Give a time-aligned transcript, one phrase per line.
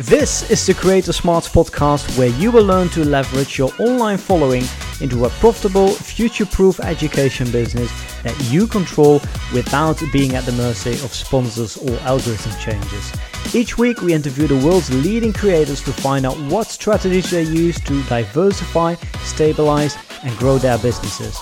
[0.00, 4.62] This is the Creator Smarts podcast where you will learn to leverage your online following
[5.00, 7.90] into a profitable, future proof education business
[8.22, 9.22] that you control
[9.54, 13.10] without being at the mercy of sponsors or algorithm changes.
[13.54, 17.80] Each week, we interview the world's leading creators to find out what strategies they use
[17.80, 21.38] to diversify, stabilize, and grow their businesses.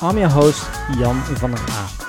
[0.00, 0.64] I'm your host,
[0.98, 2.07] Jan van der A.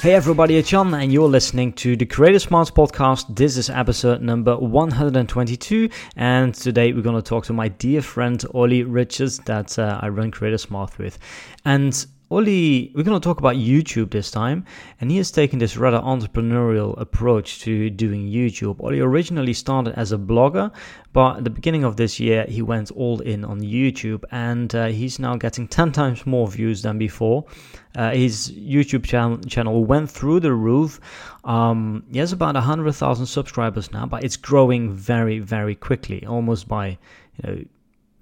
[0.00, 3.34] Hey everybody, it's Jan and you're listening to the Creator Smarts podcast.
[3.34, 8.44] This is episode number 122 and today we're going to talk to my dear friend
[8.52, 11.18] Ollie Richards that uh, I run Creator Smart with.
[11.64, 14.64] And Ollie, we're going to talk about YouTube this time,
[15.00, 18.82] and he has taken this rather entrepreneurial approach to doing YouTube.
[18.82, 20.72] Ollie originally started as a blogger,
[21.12, 24.86] but at the beginning of this year, he went all in on YouTube, and uh,
[24.86, 27.44] he's now getting 10 times more views than before.
[27.94, 30.98] Uh, his YouTube channel, channel went through the roof.
[31.44, 36.98] Um, he has about 100,000 subscribers now, but it's growing very, very quickly, almost by
[37.36, 37.64] you know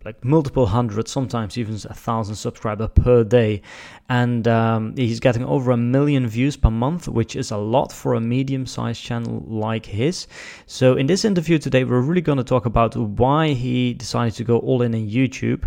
[0.05, 3.63] like multiple hundred, sometimes even a thousand subscriber per day,
[4.09, 8.15] and um, he's getting over a million views per month, which is a lot for
[8.15, 10.27] a medium-sized channel like his.
[10.67, 14.45] So in this interview today, we're really going to talk about why he decided to
[14.45, 15.65] go all in in YouTube,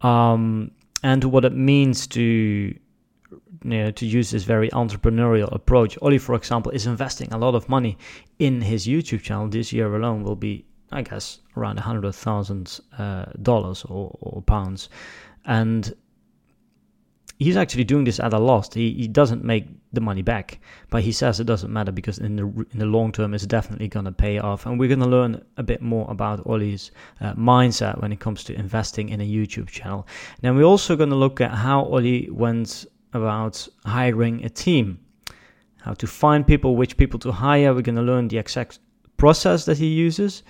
[0.00, 0.70] um,
[1.02, 2.74] and what it means to
[3.64, 5.96] you know, to use this very entrepreneurial approach.
[6.02, 7.96] Ollie, for example, is investing a lot of money
[8.38, 9.48] in his YouTube channel.
[9.48, 14.42] This year alone will be I guess, around a hundred thousand uh, dollars or, or
[14.42, 14.88] pounds,
[15.44, 15.92] and
[17.42, 18.72] he's actually doing this at a loss.
[18.72, 22.36] He, he doesn't make the money back, but he says it doesn't matter because in
[22.36, 24.66] the in the long term, it's definitely going to pay off.
[24.66, 28.44] And we're going to learn a bit more about Ollie's uh, mindset when it comes
[28.44, 30.06] to investing in a YouTube channel.
[30.42, 35.00] Now we're also going to look at how Ollie went about hiring a team,
[35.80, 37.74] how to find people, which people to hire.
[37.74, 38.78] We're going to learn the exact
[39.16, 40.42] process that he uses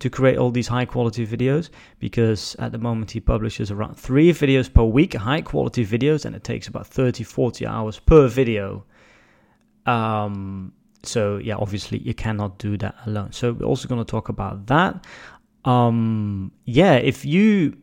[0.00, 4.32] to create all these high quality videos because at the moment he publishes around three
[4.32, 8.84] videos per week, high quality videos, and it takes about 30 40 hours per video.
[9.86, 10.72] Um,
[11.02, 13.32] so, yeah, obviously, you cannot do that alone.
[13.32, 15.06] So, we're also going to talk about that.
[15.64, 17.76] Um, yeah, if you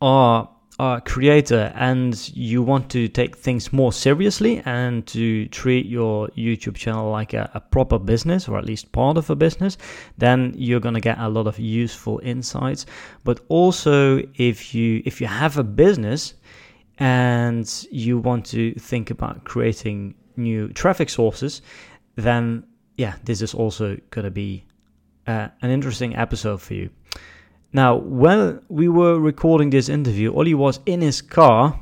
[0.00, 0.48] are
[0.78, 6.76] a creator and you want to take things more seriously and to treat your YouTube
[6.76, 9.76] channel like a, a proper business or at least part of a business,
[10.18, 12.86] then you're going to get a lot of useful insights.
[13.24, 16.34] But also if you if you have a business
[16.98, 21.62] and you want to think about creating new traffic sources,
[22.16, 22.64] then
[22.96, 24.64] yeah, this is also going to be
[25.26, 26.90] uh, an interesting episode for you.
[27.72, 31.80] Now, when we were recording this interview, Ollie was in his car.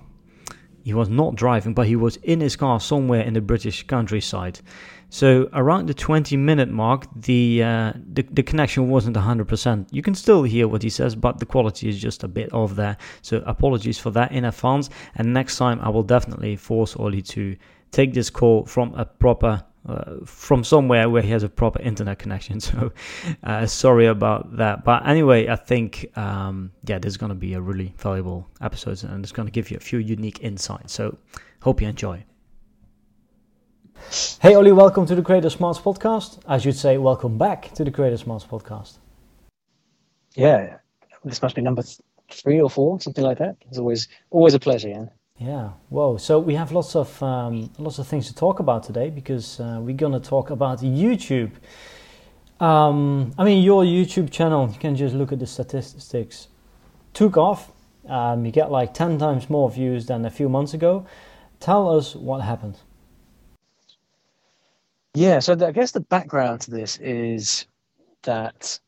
[0.85, 4.61] He was not driving, but he was in his car somewhere in the British countryside.
[5.09, 9.89] So around the 20 minute mark, the, uh, the the connection wasn't 100%.
[9.91, 12.77] You can still hear what he says, but the quality is just a bit off
[12.77, 12.97] there.
[13.21, 14.89] So apologies for that in advance.
[15.17, 17.57] And next time, I will definitely force Ollie to
[17.91, 22.19] take this call from a proper uh, from somewhere where he has a proper internet
[22.19, 22.61] connection.
[22.71, 22.93] So
[23.43, 24.85] uh, sorry about that.
[24.85, 29.25] But anyway, I think um, yeah, there's going to be a really valuable episode, and
[29.25, 30.93] it's going to give you a few unique insights.
[30.93, 31.17] So
[31.61, 32.25] hope you enjoy.
[34.41, 36.41] Hey Ollie, welcome to the Creator Smarts podcast.
[36.47, 38.99] I should say, welcome back to the Creator Smarts podcast.
[40.35, 40.79] Yeah,
[41.25, 41.83] this must be number
[42.31, 43.57] three or four, something like that.
[43.69, 45.11] It's always always a pleasure, Jan.
[45.41, 45.71] Yeah.
[45.89, 46.19] Whoa.
[46.19, 49.79] So we have lots of um, lots of things to talk about today because uh,
[49.81, 51.53] we're gonna talk about YouTube.
[52.61, 54.69] Um, I mean, your YouTube channel.
[54.71, 56.49] You can just look at the statistics.
[57.15, 57.73] Took off.
[58.07, 61.07] Um, you get like ten times more views than a few months ago.
[61.59, 62.77] Tell us what happened.
[65.15, 65.39] Yeah.
[65.39, 67.65] So I guess the background to this is
[68.25, 68.79] that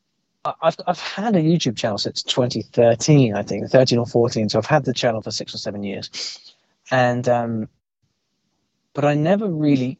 [0.44, 4.48] I've I've had a YouTube channel since 2013, I think, 13 or 14.
[4.48, 6.54] So I've had the channel for six or seven years,
[6.90, 7.68] and um,
[8.94, 9.98] but I never really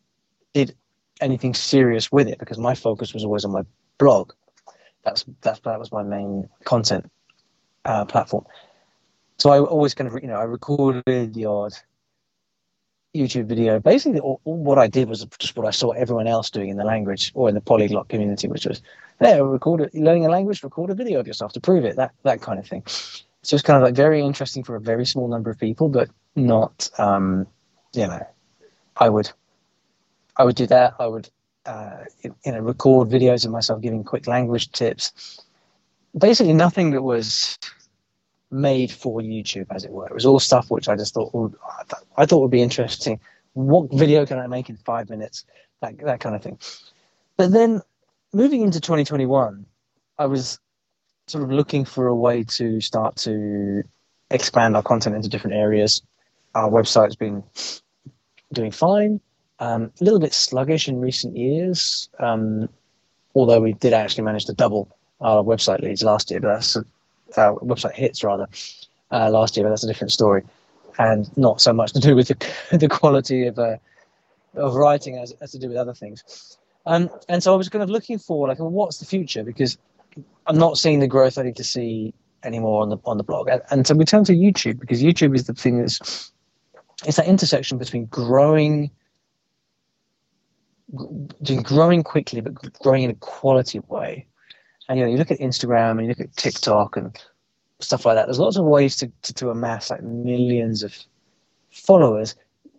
[0.52, 0.74] did
[1.20, 3.62] anything serious with it because my focus was always on my
[3.98, 4.32] blog.
[5.04, 7.10] That's that's that was my main content
[7.84, 8.44] uh, platform.
[9.38, 11.72] So I always kind of you know I recorded the odd
[13.14, 13.78] YouTube video.
[13.78, 16.76] Basically, all, all what I did was just what I saw everyone else doing in
[16.76, 18.82] the language or in the polyglot community, which was
[19.20, 22.12] yeah, record it, learning a language, record a video of yourself to prove it, that
[22.22, 22.82] that kind of thing.
[23.42, 26.08] So it's kind of like very interesting for a very small number of people, but
[26.36, 27.46] not, um,
[27.92, 28.24] you know,
[28.96, 29.30] I would,
[30.36, 30.94] I would do that.
[30.98, 31.28] I would,
[31.66, 35.40] uh, you know, record videos of myself giving quick language tips.
[36.16, 37.58] Basically, nothing that was
[38.52, 40.06] made for YouTube, as it were.
[40.06, 41.54] It was all stuff which I just thought, would,
[42.16, 43.20] I thought would be interesting.
[43.54, 45.44] What video can I make in five minutes?
[45.80, 46.58] That that kind of thing.
[47.36, 47.82] but then
[48.32, 49.66] moving into 2021,
[50.18, 50.60] I was
[51.26, 53.82] sort of looking for a way to start to
[54.30, 56.02] expand our content into different areas.
[56.54, 57.42] Our website's been
[58.52, 59.20] doing fine,
[59.58, 62.68] um, a little bit sluggish in recent years, um,
[63.34, 64.88] although we did actually manage to double
[65.20, 66.76] our website leads last year, but that's
[67.36, 68.48] uh, website hits rather
[69.10, 70.42] uh, last year, but that's a different story,
[70.98, 73.76] and not so much to do with the, the quality of uh,
[74.54, 76.58] of writing as, as to do with other things.
[76.86, 79.42] Um, and so I was kind of looking for like, well, what's the future?
[79.44, 79.78] Because
[80.46, 82.12] I'm not seeing the growth I need to see
[82.44, 83.48] anymore on the on the blog.
[83.48, 86.32] And, and so we turned to YouTube because YouTube is the thing that's
[87.06, 88.90] it's that intersection between growing
[91.62, 94.26] growing quickly but growing in a quality way.
[94.88, 97.16] And you know, you look at Instagram and you look at TikTok and
[97.80, 98.26] stuff like that.
[98.26, 100.96] There's lots of ways to, to, to amass like millions of
[101.70, 102.34] followers,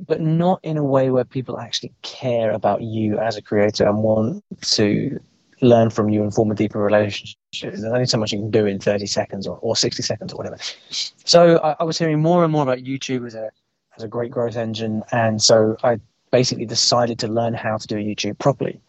[0.06, 4.00] but not in a way where people actually care about you as a creator and
[4.00, 5.20] want to
[5.62, 7.38] learn from you and form a deeper relationship.
[7.62, 10.38] There's only so much you can do in 30 seconds or, or 60 seconds or
[10.38, 10.58] whatever.
[10.90, 13.50] So I, I was hearing more and more about YouTube as a
[13.96, 16.00] as a great growth engine, and so I
[16.32, 18.82] basically decided to learn how to do YouTube properly.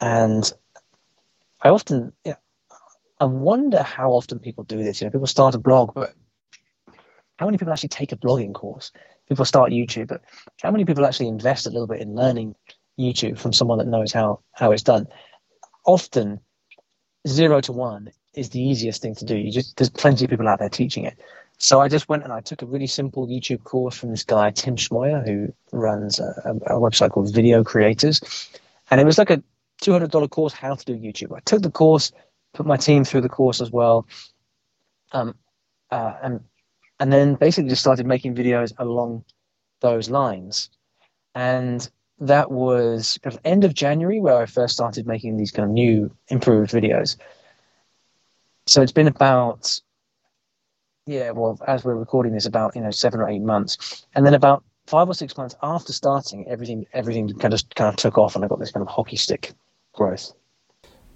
[0.00, 0.52] And
[1.60, 2.36] I often, yeah,
[3.20, 5.00] I wonder how often people do this.
[5.00, 6.14] You know, people start a blog, but
[7.38, 8.92] how many people actually take a blogging course?
[9.28, 10.22] People start YouTube, but
[10.62, 12.54] how many people actually invest a little bit in learning
[12.98, 15.06] YouTube from someone that knows how how it's done?
[15.88, 16.38] often
[17.26, 19.36] zero to one is the easiest thing to do.
[19.36, 21.18] You just there's plenty of people out there teaching it.
[21.56, 24.50] So I just went and I took a really simple YouTube course from this guy
[24.52, 28.20] Tim Schmoyer, who runs a, a, website called Video Creators,
[28.90, 29.42] and it was like a
[29.80, 31.36] two hundred dollar course how to do YouTube.
[31.36, 32.12] I took the course,
[32.54, 34.06] put my team through the course as well,
[35.12, 35.34] um,
[35.90, 36.40] uh, and
[37.00, 39.24] and then basically just started making videos along
[39.80, 40.70] those lines,
[41.34, 41.88] and
[42.20, 45.72] that was kind of end of January where I first started making these kind of
[45.72, 47.16] new improved videos.
[48.66, 49.80] So it's been about
[51.06, 54.34] yeah, well, as we're recording this, about you know seven or eight months, and then
[54.34, 58.34] about five or six months after starting, everything everything kind of kind of took off,
[58.34, 59.54] and I got this kind of hockey stick
[59.98, 60.26] growth.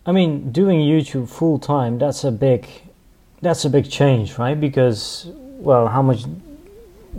[0.04, 0.30] I mean,
[0.60, 2.62] doing YouTube full time that's a big
[3.40, 4.58] that's a big change, right?
[4.66, 5.30] Because
[5.68, 6.24] well, how much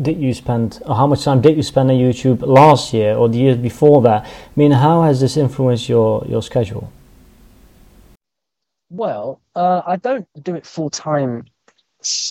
[0.02, 3.30] did you spend, or how much time did you spend on YouTube last year or
[3.30, 4.26] the years before that?
[4.26, 6.92] I mean, how has this influenced your your schedule?
[8.90, 11.46] Well, uh, I don't do it full time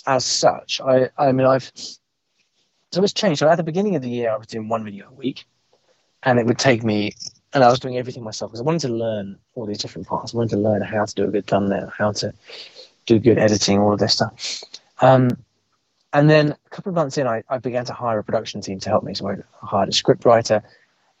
[0.05, 0.81] as such.
[0.81, 1.71] I, I mean, I've
[2.91, 3.39] so it's changed.
[3.39, 5.45] So at the beginning of the year, I was doing one video a week,
[6.21, 7.15] and it would take me,
[7.53, 10.33] and I was doing everything myself because I wanted to learn all these different parts.
[10.33, 12.33] I wanted to learn how to do a good thumbnail, how to
[13.05, 14.63] do good editing, all of this stuff.
[15.01, 15.29] Um,
[16.13, 18.79] and then a couple of months in, I, I began to hire a production team
[18.79, 19.13] to help me.
[19.13, 20.63] So I hired a script writer,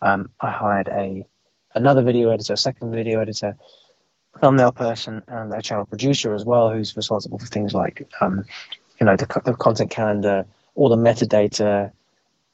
[0.01, 1.25] um, I hired a
[1.75, 3.57] another video editor, a second video editor,
[4.39, 8.45] thumbnail person, and a channel producer as well, who's responsible for things like, um,
[8.99, 10.45] you know, the, the, content calendar,
[10.75, 11.91] all the metadata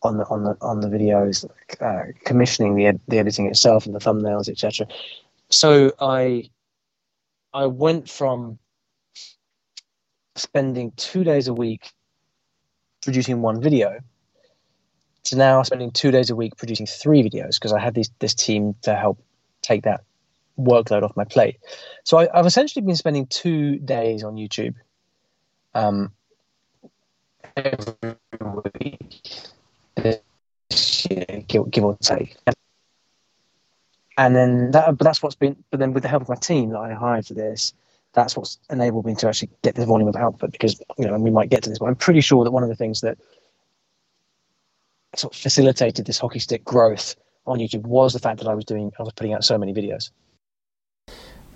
[0.02, 1.46] on the on the on the videos,
[1.82, 4.88] uh, commissioning the ed- the editing itself and the thumbnails, etc.
[5.50, 6.50] So I
[7.54, 8.60] I went from
[10.36, 11.92] spending two days a week
[13.02, 14.00] producing one video
[15.26, 18.34] to now spending two days a week producing three videos because I had these, this
[18.34, 19.22] team to help
[19.62, 20.02] take that
[20.58, 21.58] workload off my plate.
[22.04, 24.76] So I, have essentially been spending two days on YouTube
[25.74, 26.12] um,
[27.56, 27.96] every
[28.82, 29.32] week
[29.96, 32.38] this year, give, give or take.
[34.18, 35.62] And then that, but that's what's been.
[35.72, 37.74] But then with the help of my team that I hired for this,
[38.14, 41.24] that's what's enabled me to actually get this volume of output because you know and
[41.24, 43.18] we might get to this but i'm pretty sure that one of the things that
[45.16, 47.16] sort of facilitated this hockey stick growth
[47.46, 49.74] on youtube was the fact that i was doing i was putting out so many
[49.74, 50.12] videos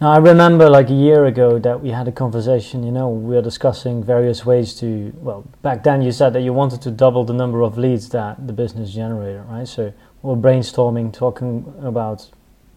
[0.04, 3.36] now i remember like a year ago that we had a conversation you know we
[3.36, 7.24] were discussing various ways to well back then you said that you wanted to double
[7.24, 12.30] the number of leads that the business generated right so we were brainstorming talking about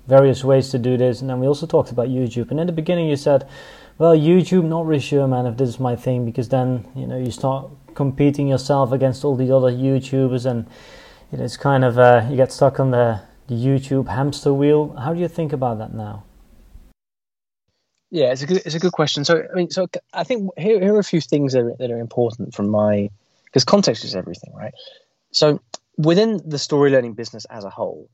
[0.06, 1.20] various ways to do this.
[1.20, 2.50] And then we also talked about YouTube.
[2.50, 3.48] And in the beginning, you said,
[3.98, 7.18] well, YouTube, not really sure, man, if this is my thing, because then, you know,
[7.18, 10.66] you start competing yourself against all the other YouTubers and
[11.32, 14.94] it's kind of, uh, you get stuck on the, the YouTube hamster wheel.
[14.96, 16.25] How do you think about that now?
[18.10, 19.24] Yeah, it's a good, it's a good question.
[19.24, 21.90] So, I mean, so I think here, here are a few things that are, that
[21.90, 23.10] are important from my,
[23.44, 24.72] because context is everything, right?
[25.32, 25.60] So,
[25.98, 28.08] within the story learning business as a whole,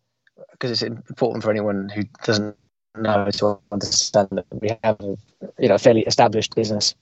[0.53, 2.57] because it's important for anyone who doesn't
[2.97, 5.17] know to understand that we have a
[5.59, 6.95] you know fairly established business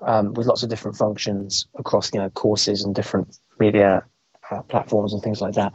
[0.00, 4.04] um, with lots of different functions across you know courses and different media
[4.50, 5.72] uh, platforms and things like that.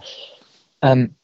[0.82, 1.16] Um,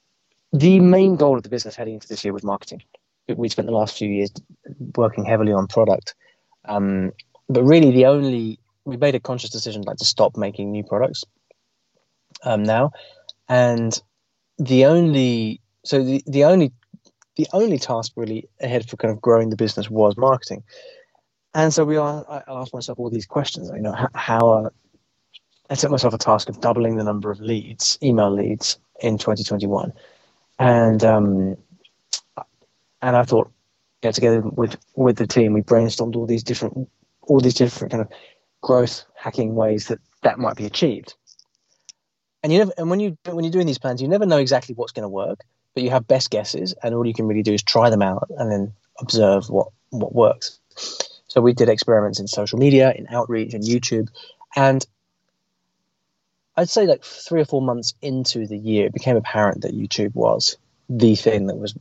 [0.51, 2.83] the main goal of the business heading into this year was marketing.
[3.27, 4.31] we spent the last few years
[4.95, 6.15] working heavily on product.
[6.65, 7.11] Um,
[7.49, 11.23] but really, the only we made a conscious decision like to stop making new products
[12.43, 12.91] um, now,
[13.49, 14.01] and
[14.57, 16.71] the only so the, the only
[17.35, 20.63] the only task really ahead for kind of growing the business was marketing.
[21.55, 23.69] And so we are, I asked myself all these questions.
[23.69, 24.71] You know, how, how
[25.69, 29.93] I set myself a task of doubling the number of leads, email leads, in 2021,
[30.59, 31.57] and um,
[33.01, 33.51] and I thought,
[34.03, 36.89] yeah, together with with the team, we brainstormed all these different
[37.21, 38.09] all these different kind of
[38.61, 41.15] growth hacking ways that that might be achieved.
[42.43, 44.75] And you never, and when you when you're doing these plans, you never know exactly
[44.75, 45.39] what's going to work,
[45.73, 48.27] but you have best guesses, and all you can really do is try them out
[48.37, 50.59] and then observe what what works.
[51.27, 54.09] So we did experiments in social media, in outreach, and YouTube,
[54.55, 54.85] and
[56.57, 60.13] I'd say like three or four months into the year, it became apparent that YouTube
[60.13, 60.57] was
[60.89, 61.73] the thing that was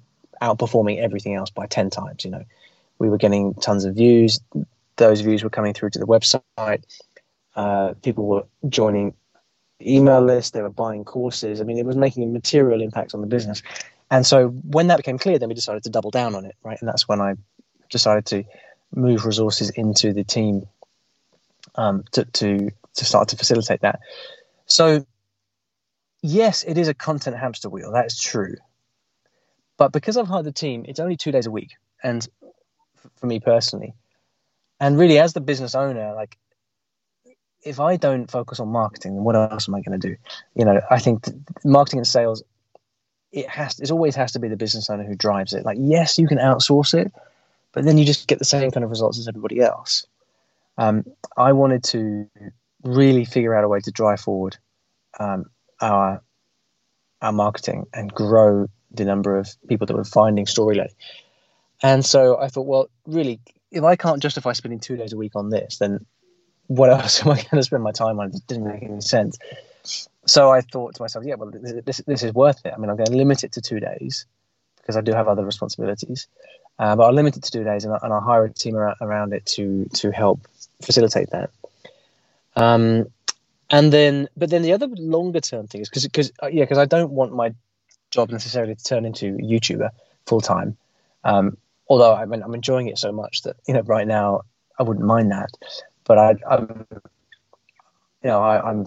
[0.42, 2.24] outperforming everything else by 10 times.
[2.24, 2.44] You know,
[2.98, 4.40] we were getting tons of views.
[4.96, 6.84] Those views were coming through to the website.
[7.54, 9.14] Uh, people were joining
[9.80, 10.50] email lists.
[10.50, 11.60] They were buying courses.
[11.60, 13.62] I mean, it was making a material impact on the business.
[14.10, 16.78] And so when that became clear, then we decided to double down on it, right?
[16.80, 17.34] And that's when I
[17.90, 18.44] decided to
[18.94, 20.66] move resources into the team
[21.76, 24.00] um, to, to to start to facilitate that.
[24.66, 25.06] So,
[26.20, 27.92] yes, it is a content hamster wheel.
[27.92, 28.56] That is true.
[29.82, 31.72] But because I've hired the team, it's only two days a week.
[32.04, 32.24] And
[33.16, 33.94] for me personally,
[34.78, 36.38] and really as the business owner, like
[37.64, 40.14] if I don't focus on marketing, then what else am I going to do?
[40.54, 41.24] You know, I think
[41.64, 42.44] marketing and sales,
[43.32, 45.64] it has, it always has to be the business owner who drives it.
[45.64, 47.10] Like, yes, you can outsource it,
[47.72, 50.06] but then you just get the same kind of results as everybody else.
[50.78, 51.04] Um,
[51.36, 52.30] I wanted to
[52.84, 54.58] really figure out a way to drive forward
[55.18, 55.46] um,
[55.80, 56.22] our
[57.20, 60.94] our marketing and grow the number of people that were finding StoryLearning.
[61.82, 65.32] And so I thought, well, really, if I can't justify spending two days a week
[65.34, 66.06] on this, then
[66.68, 68.28] what else am I going to spend my time on?
[68.28, 69.38] It didn't make any sense.
[70.26, 72.72] So I thought to myself, yeah, well, this, this is worth it.
[72.74, 74.26] I mean, I'm going to limit it to two days
[74.76, 76.28] because I do have other responsibilities.
[76.78, 78.96] Uh, but I'll limit it to two days and, and I'll hire a team around,
[79.00, 80.40] around it to to help
[80.80, 81.50] facilitate that.
[82.56, 83.06] Um,
[83.70, 86.78] and then, but then the other longer term thing is because, because uh, yeah, because
[86.78, 87.54] I don't want my
[88.12, 89.90] job necessarily to turn into YouTuber
[90.26, 90.76] full time.
[91.24, 91.56] Um,
[91.88, 94.42] although I mean, I'm enjoying it so much that you know, right now
[94.78, 95.50] I wouldn't mind that.
[96.04, 96.86] But I, I'm,
[98.22, 98.86] you know, I, I'm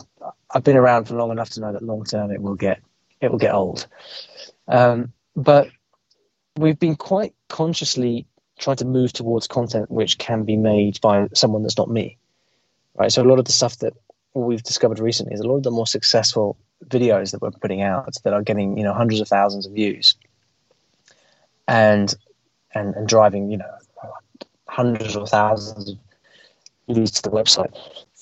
[0.53, 2.79] I've been around for long enough to know that long term it will get
[3.21, 3.87] it will get old.
[4.67, 5.69] Um, but
[6.55, 8.25] we've been quite consciously
[8.57, 12.17] trying to move towards content which can be made by someone that's not me
[12.97, 13.11] right?
[13.11, 13.93] So a lot of the stuff that
[14.33, 18.13] we've discovered recently is a lot of the more successful videos that we're putting out
[18.23, 20.15] that are getting you know hundreds of thousands of views.
[21.67, 22.13] And
[22.73, 23.71] and and driving you know
[24.67, 25.97] hundreds or thousands of
[26.93, 27.75] views to the website.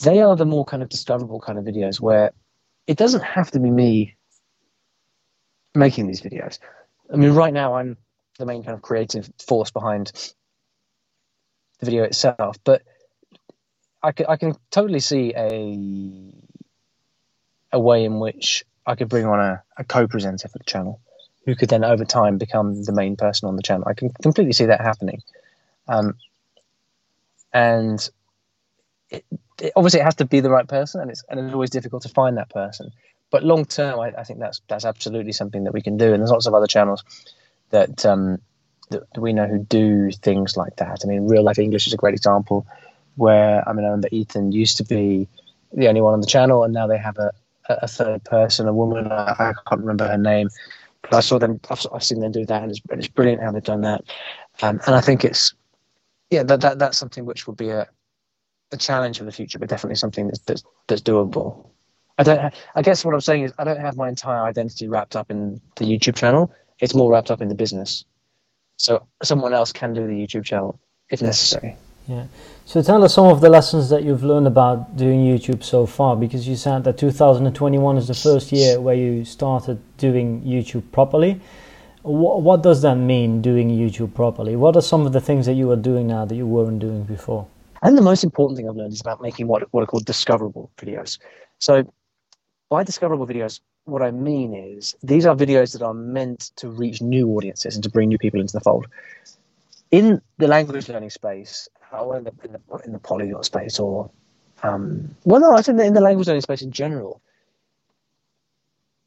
[0.03, 2.31] They are the more kind of discoverable kind of videos where
[2.87, 4.15] it doesn't have to be me
[5.75, 6.59] making these videos.
[7.11, 7.97] I mean right now i'm
[8.39, 10.11] the main kind of creative force behind
[11.79, 12.81] the video itself but
[14.03, 16.42] I can, I can totally see a
[17.73, 21.01] a way in which I could bring on a, a co-presenter for the channel,
[21.45, 23.85] who could then over time become the main person on the channel.
[23.87, 25.21] I can completely see that happening,
[25.89, 26.13] um,
[27.51, 28.09] and
[29.09, 29.25] it,
[29.59, 32.03] it, obviously it has to be the right person, and it's and it's always difficult
[32.03, 32.91] to find that person.
[33.31, 36.21] But long term, I, I think that's that's absolutely something that we can do, and
[36.21, 37.03] there's lots of other channels
[37.71, 38.37] that um,
[38.91, 41.01] that we know who do things like that.
[41.03, 42.67] I mean, real life English is a great example
[43.15, 45.27] where I mean, I remember Ethan used to be
[45.71, 47.31] the only one on the channel, and now they have a,
[47.69, 49.11] a third person, a woman.
[49.11, 50.49] I, I can't remember her name,
[51.01, 51.59] but I saw them.
[51.69, 54.03] I've, I've seen them do that, and it's, it's brilliant how they've done that.
[54.61, 55.53] Um, and I think it's
[56.29, 57.87] yeah, that, that that's something which will be a
[58.71, 61.67] a challenge for the future, but definitely something that's that's, that's doable.
[62.17, 62.53] I don't.
[62.75, 65.61] I guess what I'm saying is I don't have my entire identity wrapped up in
[65.75, 66.51] the YouTube channel.
[66.79, 68.05] It's more wrapped up in the business.
[68.77, 70.79] So someone else can do the YouTube channel
[71.09, 71.77] if necessary.
[72.07, 72.25] Yeah.
[72.65, 76.15] So tell us some of the lessons that you've learned about doing YouTube so far,
[76.15, 81.39] because you said that 2021 is the first year where you started doing YouTube properly.
[82.01, 84.57] What, what does that mean, doing YouTube properly?
[84.57, 87.03] What are some of the things that you are doing now that you weren't doing
[87.03, 87.47] before?
[87.81, 90.71] And the most important thing I've learned is about making what, what are called discoverable
[90.77, 91.19] videos.
[91.59, 91.83] So
[92.69, 97.01] by discoverable videos, what I mean is these are videos that are meant to reach
[97.01, 98.87] new audiences and to bring new people into the fold.
[99.93, 104.09] In the language learning space, or in the, in the, in the polyglot space, or
[104.63, 107.21] um, well, no, I think in the language learning space in general,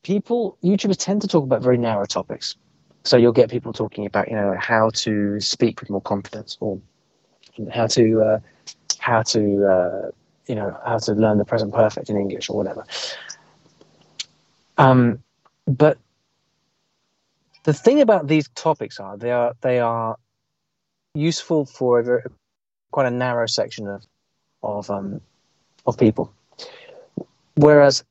[0.05, 2.55] people YouTubers tend to talk about very narrow topics.
[3.07, 6.81] so you'll get people talking about you know how to speak with more confidence or
[7.73, 8.39] how to uh,
[8.99, 10.11] how to uh,
[10.47, 12.85] you know how to learn the present perfect in English or whatever.
[14.79, 15.23] Um,
[15.67, 15.99] but
[17.65, 20.17] the thing about these topics are they are they are
[21.17, 22.23] useful for a very,
[22.91, 24.05] quite a narrow section of
[24.63, 25.21] of um,
[25.87, 26.33] of people.
[27.55, 28.05] Whereas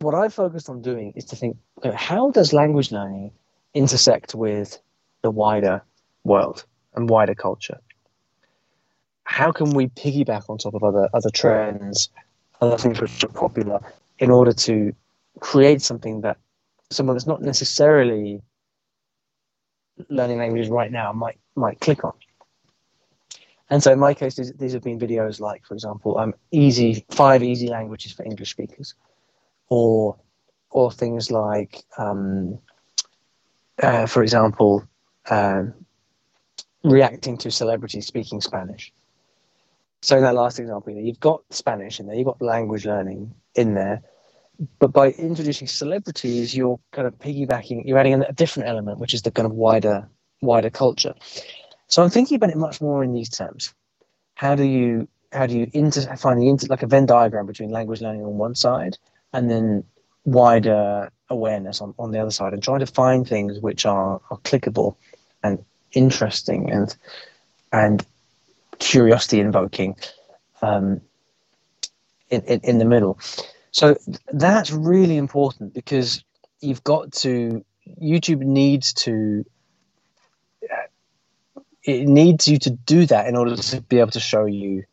[0.00, 1.56] what I focused on doing is to think
[1.94, 3.32] how does language learning
[3.74, 4.78] intersect with
[5.22, 5.82] the wider
[6.24, 6.64] world
[6.94, 7.78] and wider culture?
[9.24, 12.08] How can we piggyback on top of other other trends,
[12.60, 13.80] other things which are popular,
[14.18, 14.92] in order to
[15.38, 16.36] create something that
[16.90, 18.42] someone that's not necessarily
[20.08, 22.12] learning languages right now might might click on.
[23.70, 27.42] And so in my case, these, have been videos like, for example, um, easy five
[27.42, 28.94] easy languages for English speakers,
[29.68, 30.16] or
[30.70, 32.58] or things like, um,
[33.82, 34.84] uh, for example,
[35.30, 35.74] um,
[36.82, 38.92] reacting to celebrities speaking Spanish.
[40.02, 43.74] So in that last example, you've got Spanish in there, you've got language learning in
[43.74, 44.02] there,
[44.78, 49.22] but by introducing celebrities, you're kind of piggybacking, you're adding a different element, which is
[49.22, 50.08] the kind of wider
[50.40, 51.14] wider culture.
[51.90, 53.74] So I'm thinking about it much more in these terms.
[54.34, 57.70] How do you how do you inter- find the inter- like a Venn diagram between
[57.70, 58.96] language learning on one side
[59.32, 59.84] and then
[60.24, 64.38] wider awareness on, on the other side and trying to find things which are, are
[64.38, 64.96] clickable
[65.42, 66.96] and interesting and
[67.72, 68.04] and
[68.78, 69.96] curiosity invoking
[70.62, 71.00] um,
[72.30, 73.18] in, in, in the middle.
[73.72, 73.96] So
[74.32, 76.24] that's really important because
[76.60, 77.64] you've got to
[78.00, 79.44] YouTube needs to
[81.90, 84.84] it needs you to do that in order to be able to show you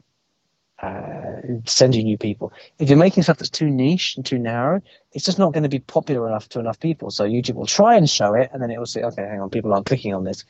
[0.82, 2.54] uh, send you new people.
[2.78, 5.70] If you're making stuff that's too niche and too narrow, it's just not going to
[5.70, 7.10] be popular enough to enough people.
[7.10, 9.50] So YouTube will try and show it, and then it will say, "Okay, hang on,
[9.50, 10.44] people aren't clicking on this,"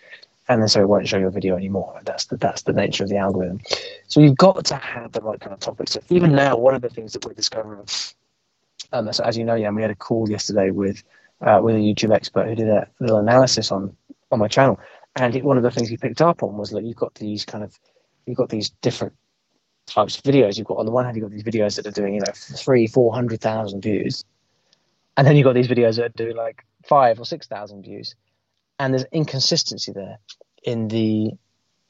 [0.50, 2.02] and then so it won't show your video anymore.
[2.04, 3.62] That's the that's the nature of the algorithm.
[4.08, 5.92] So you've got to have the right kind of topics.
[5.92, 7.86] So even now, one of the things that we're discovering,
[8.92, 11.04] um, so as you know, yeah, we had a call yesterday with
[11.42, 13.96] uh, with a YouTube expert who did a little analysis on
[14.32, 14.78] on my channel,
[15.18, 17.44] and it, one of the things he picked up on was that you've got these
[17.44, 17.78] kind of
[18.26, 19.14] you've got these different
[19.88, 20.58] types of videos.
[20.58, 22.32] You've got on the one hand, you've got these videos that are doing, you know,
[22.34, 24.24] three, four hundred thousand views,
[25.18, 28.16] and then you've got these videos that doing like five or six thousand views,
[28.80, 30.20] and there's inconsistency there
[30.64, 31.32] in the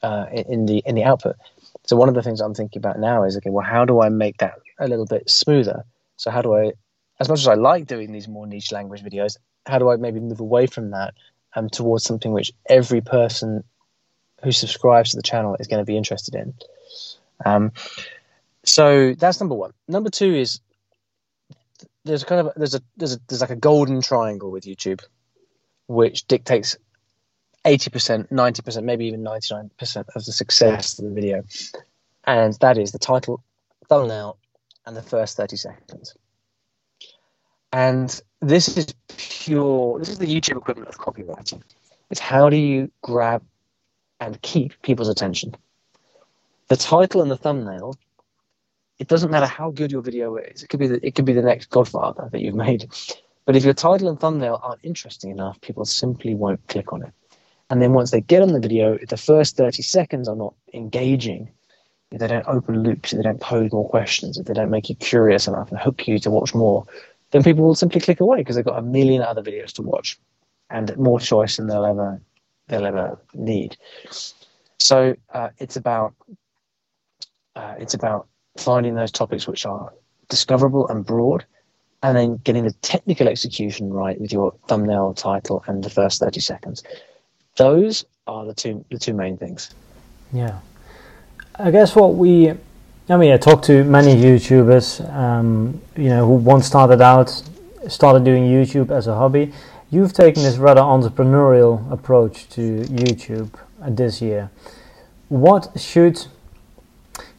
[0.02, 1.36] uh, in the in the output.
[1.86, 4.08] So one of the things I'm thinking about now is okay, well, how do I
[4.08, 5.84] make that a little bit smoother?
[6.16, 6.72] So how do I,
[7.20, 9.36] as much as I like doing these more niche language videos,
[9.66, 11.14] how do I maybe move away from that
[11.54, 13.64] um, towards something which every person
[14.42, 16.54] who subscribes to the channel is going to be interested in?
[17.44, 17.72] Um,
[18.64, 19.72] so that's number one.
[19.86, 20.60] Number two is
[22.04, 25.02] there's a kind of there's a there's a there's like a golden triangle with YouTube,
[25.86, 26.76] which dictates
[27.64, 31.44] eighty percent, ninety percent, maybe even ninety nine percent of the success of the video,
[32.24, 33.42] and that is the title,
[33.88, 34.38] thumbnail,
[34.86, 36.14] and the first thirty seconds.
[37.72, 39.98] And this is pure.
[39.98, 41.62] This is the YouTube equivalent of copywriting.
[42.10, 43.42] It's how do you grab
[44.20, 45.54] and keep people's attention
[46.68, 47.96] the title and the thumbnail,
[48.98, 50.62] it doesn't matter how good your video is.
[50.62, 52.88] It could be the, it could be the next Godfather that you've made,
[53.44, 57.12] but if your title and thumbnail aren't interesting enough, people simply won't click on it.
[57.70, 60.54] And then once they get on the video, if the first 30 seconds are not
[60.72, 61.50] engaging,
[62.10, 64.88] if they don't open loops, if they don't pose more questions, if they don't make
[64.88, 66.86] you curious enough and hook you to watch more,
[67.30, 70.18] then people will simply click away because they've got a million other videos to watch
[70.70, 72.20] and more choice than they'll ever
[72.68, 73.76] they'll ever need.
[74.78, 76.14] So uh, it's about
[77.56, 79.92] uh, it's about finding those topics which are
[80.28, 81.44] discoverable and broad,
[82.02, 86.40] and then getting the technical execution right with your thumbnail, title, and the first thirty
[86.40, 86.82] seconds.
[87.56, 89.70] Those are the two the two main things.
[90.32, 90.60] Yeah,
[91.56, 92.52] I guess what we,
[93.10, 97.30] I mean, I talked to many YouTubers, um, you know, who once started out,
[97.88, 99.52] started doing YouTube as a hobby.
[99.90, 104.50] You've taken this rather entrepreneurial approach to YouTube this year.
[105.28, 106.26] What should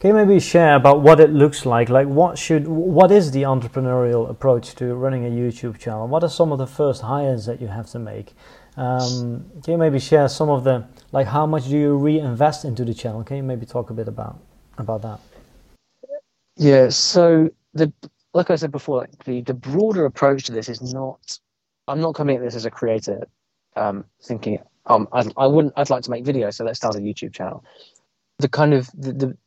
[0.00, 1.88] can you maybe share about what it looks like?
[1.88, 6.08] Like, what should, what is the entrepreneurial approach to running a YouTube channel?
[6.08, 8.32] What are some of the first hires that you have to make?
[8.76, 12.84] Um, can you maybe share some of the, like, how much do you reinvest into
[12.84, 13.22] the channel?
[13.24, 14.38] Can you maybe talk a bit about
[14.78, 15.20] about that?
[16.60, 16.90] Yeah.
[16.90, 17.92] So the,
[18.34, 21.40] like I said before, like the the broader approach to this is not.
[21.88, 23.28] I'm not coming at this as a creator,
[23.76, 25.74] um, thinking, um, I, I wouldn't.
[25.78, 27.64] I'd like to make videos, so let's start a YouTube channel.
[28.40, 29.38] The kind of the, the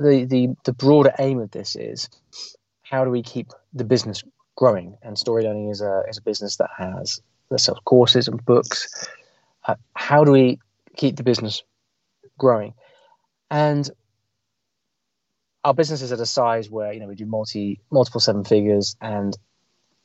[0.00, 2.10] the, the, the broader aim of this is
[2.82, 4.24] how do we keep the business
[4.56, 4.98] growing?
[5.02, 8.88] And story learning is a, is a business that has that sells courses and books
[9.66, 10.58] Uh, how do we
[10.96, 11.62] keep the business
[12.38, 12.74] growing?
[13.50, 13.90] And
[15.64, 18.96] our business is at a size where you know we do multi multiple seven figures,
[19.00, 19.36] and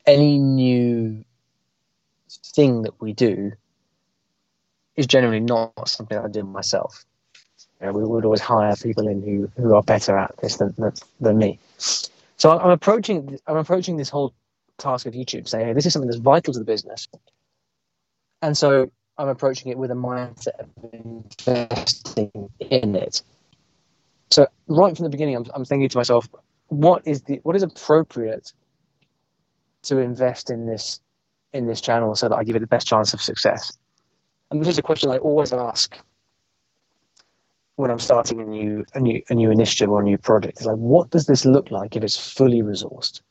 [0.06, 1.24] any new
[2.30, 3.52] thing that we do
[4.96, 7.06] is generally not something I do myself.
[7.80, 10.74] You know, we would always hire people in who, who are better at this than,
[10.78, 10.92] than,
[11.22, 11.60] than me.
[11.78, 14.34] So I'm approaching I'm approaching this whole
[14.78, 17.08] task of YouTube saying, hey, this is something that's vital to the business.
[18.42, 23.22] And so I'm approaching it with a mindset of investing in it.
[24.32, 26.28] So right from the beginning, I'm, I'm thinking to myself,
[26.68, 28.54] what is the what is appropriate
[29.84, 31.02] to invest in this
[31.54, 33.78] in this channel so that I give it the best chance of success?
[34.52, 35.98] And this is a question I always ask
[37.76, 40.58] when I'm starting a new a new a new initiative or a new project.
[40.58, 43.22] It's like, what does this look like if it's fully resourced?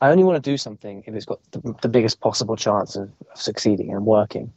[0.00, 3.10] I only want to do something if it's got the, the biggest possible chance of,
[3.32, 4.52] of, succeeding and working.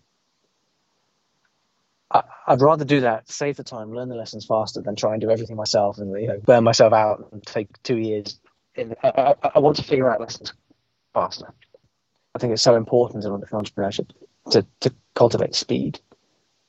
[2.11, 5.21] I, would rather do that, save the time, learn the lessons faster than try and
[5.21, 8.39] do everything myself and you know burn myself out and take two years.
[8.75, 10.53] In, I, I, want to figure out lessons
[11.13, 11.53] faster.
[12.33, 14.09] I think it's so important in entrepreneurship
[14.51, 15.99] to, to cultivate speed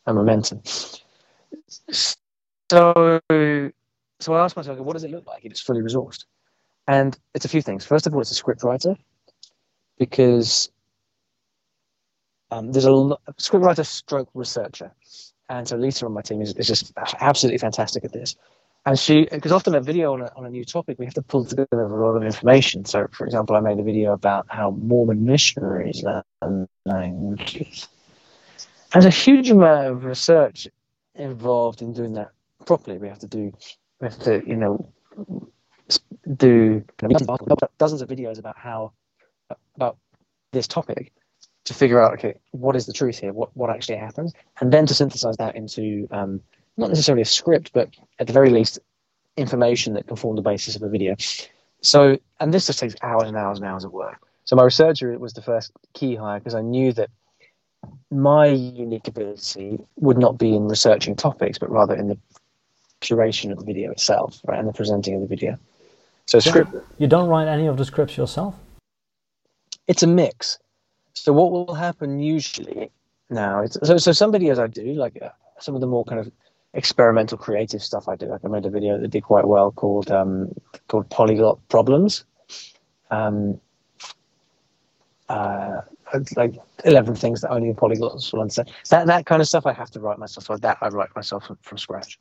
[0.07, 0.62] and momentum.
[1.88, 6.24] So, so I asked myself, what does it look like if it's fully resourced?
[6.88, 7.85] And it's a few things.
[7.85, 8.96] First of all, it's a script writer
[9.98, 10.70] because
[12.50, 14.92] um, there's a lo- script writer stroke researcher.
[15.50, 18.36] And so Lisa on my team is, is just absolutely fantastic at this.
[18.86, 21.22] And she, because often a video on a, on a new topic, we have to
[21.22, 22.84] pull together a lot of information.
[22.84, 27.88] So, for example, I made a video about how Mormon missionaries learn languages.
[28.92, 30.68] There's a huge amount of research
[31.16, 32.30] involved in doing that
[32.64, 32.98] properly.
[32.98, 33.52] We have to do,
[34.00, 34.88] we have to, you know,
[36.36, 36.84] do
[37.78, 38.92] dozens of videos about how
[39.74, 39.96] about
[40.52, 41.12] this topic
[41.64, 44.87] to figure out okay what is the truth here what what actually happens and then
[44.87, 46.40] to synthesize that into um,
[46.77, 48.79] not necessarily a script but at the very least
[49.37, 51.14] information that can form the basis of a video
[51.81, 55.16] so and this just takes hours and hours and hours of work so my researcher
[55.18, 57.11] was the first key hire because i knew that
[58.11, 62.18] my unique ability would not be in researching topics but rather in the
[63.01, 65.59] curation of the video itself right and the presenting of the video
[66.31, 66.73] so script.
[66.99, 68.55] You don't write any of the scripts yourself.
[69.88, 70.61] It's a mix.
[71.22, 72.90] So what will happen usually
[73.28, 73.64] now?
[73.66, 75.28] So so some videos I do like uh,
[75.59, 76.33] some of the more kind of
[76.72, 78.26] experimental creative stuff I do.
[78.26, 80.54] Like I made a video that did quite well called um,
[80.88, 82.24] called Polyglot Problems.
[83.11, 83.61] Um,
[85.28, 85.83] uh,
[86.37, 86.54] like
[86.85, 88.72] 11 things that only polyglots will understand.
[88.88, 90.46] That, that kind of stuff I have to write myself.
[90.46, 92.18] So that I write myself from, from scratch.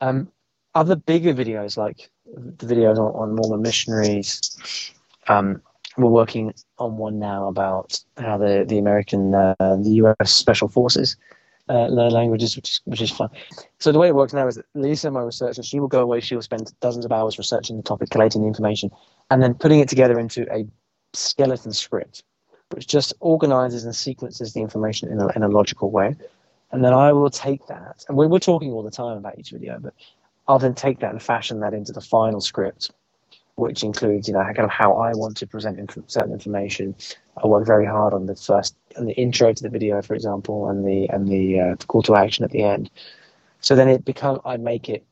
[0.00, 0.30] Um,
[0.74, 4.92] other bigger videos like the videos on, on Mormon missionaries.
[5.28, 5.62] Um,
[5.96, 10.32] we're working on one now about how the the American uh, the U.S.
[10.32, 11.16] Special Forces
[11.68, 13.28] uh, learn languages, which is which is fun.
[13.78, 16.20] So the way it works now is that Lisa, my researcher, she will go away.
[16.20, 18.90] She will spend dozens of hours researching the topic, collating the information,
[19.30, 20.66] and then putting it together into a
[21.12, 22.24] skeleton script,
[22.70, 26.16] which just organizes and sequences the information in a, in a logical way.
[26.70, 29.50] And then I will take that, and we're, we're talking all the time about each
[29.50, 29.92] video, but
[30.48, 32.90] I'll then take that and fashion that into the final script,
[33.56, 36.94] which includes, you know, kind of how I want to present inf- certain information.
[37.42, 40.68] I work very hard on the first, on the intro to the video, for example,
[40.68, 42.90] and the and the, uh, call to action at the end.
[43.60, 45.04] So then it become I make it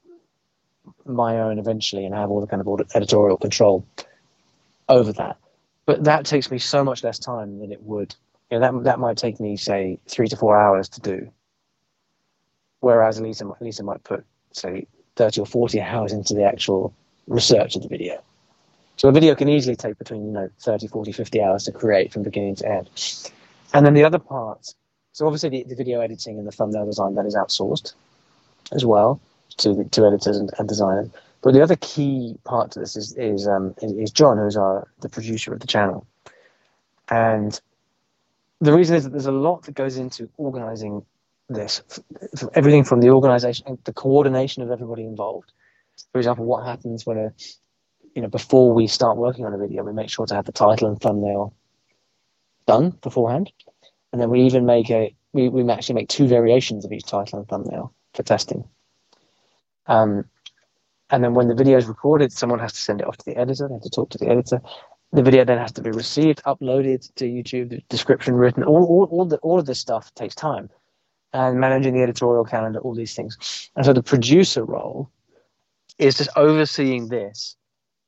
[1.05, 3.87] my own eventually and have all the kind of editorial control
[4.89, 5.37] over that.
[5.87, 8.15] But that takes me so much less time than it would.
[8.51, 11.31] You know, that that might take me say three to four hours to do.
[12.81, 16.95] Whereas Lisa, Lisa might put say 30 or 40 hours into the actual
[17.27, 18.23] research of the video.
[19.01, 22.13] So a video can easily take between, you know, 30, 40, 50 hours to create
[22.13, 22.91] from beginning to end.
[23.73, 24.75] And then the other part,
[25.13, 27.95] so obviously the, the video editing and the thumbnail design, that is outsourced
[28.73, 29.19] as well
[29.57, 31.09] to, to editors and, and designers.
[31.41, 35.09] But the other key part to this is is, um, is John, who's our the
[35.09, 36.07] producer of the channel,
[37.09, 37.59] and
[38.61, 41.07] the reason is that there's a lot that goes into organizing
[41.49, 41.81] this
[42.53, 45.53] everything from the organization the coordination of everybody involved
[46.13, 47.33] for example what happens when a
[48.15, 50.53] you know before we start working on a video we make sure to have the
[50.53, 51.55] title and thumbnail
[52.71, 53.53] done beforehand.
[54.13, 57.39] And then we even make a we, we actually make two variations of each title
[57.39, 58.65] and thumbnail for testing.
[59.87, 60.25] Um,
[61.11, 63.37] and then when the video is recorded someone has to send it off to the
[63.37, 63.69] editor.
[63.69, 64.61] They have to talk to the editor.
[65.13, 68.63] The video then has to be received uploaded to youtube the description written.
[68.63, 70.71] All, all, all, the, all of this stuff takes time.
[71.33, 73.71] And managing the editorial calendar, all these things.
[73.77, 75.11] And so the producer role
[75.99, 77.57] is just overseeing this,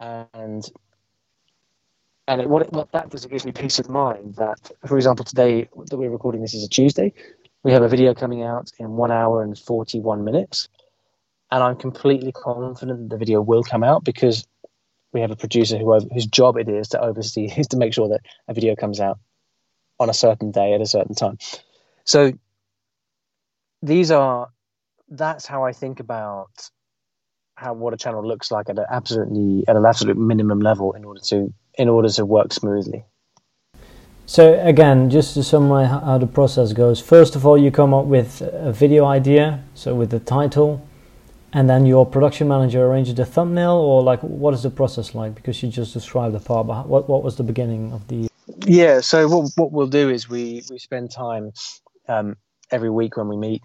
[0.03, 0.71] and
[2.29, 4.97] and it, what, it, what that does, it gives me peace of mind that, for
[4.97, 7.13] example, today that we're recording this is a Tuesday.
[7.65, 10.69] we have a video coming out in one hour and 41 minutes.
[11.51, 14.47] And I'm completely confident that the video will come out because
[15.13, 18.09] we have a producer who whose job it is to oversee is to make sure
[18.09, 19.19] that a video comes out
[19.99, 21.39] on a certain day at a certain time.
[22.05, 22.33] So
[23.83, 24.49] these are
[25.09, 26.71] that's how I think about
[27.63, 31.05] how what a channel looks like at an absolutely at an absolute minimum level in
[31.05, 33.05] order to in order to work smoothly.
[34.27, 37.01] So again, just to summarize how the process goes.
[37.01, 40.87] First of all, you come up with a video idea, so with the title,
[41.53, 45.35] and then your production manager arranges the thumbnail, or like what is the process like?
[45.35, 48.29] Because you just described the part, but what what was the beginning of the?
[48.65, 51.53] Yeah, so what what we'll do is we we spend time
[52.09, 52.37] um,
[52.71, 53.63] every week when we meet.